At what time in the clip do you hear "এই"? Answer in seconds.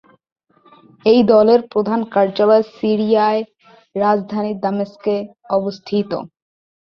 1.05-1.21